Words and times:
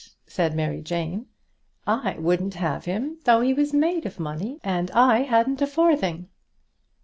said 0.25 0.55
Mary 0.55 0.81
Jane; 0.81 1.27
"I 1.85 2.15
wouldn't 2.17 2.55
have 2.55 2.85
him 2.85 3.19
though 3.25 3.41
he 3.41 3.53
was 3.53 3.71
made 3.71 4.07
of 4.07 4.19
money, 4.19 4.59
and 4.63 4.89
I 4.95 5.19
hadn't 5.19 5.61
a 5.61 5.67
farthing." 5.67 6.27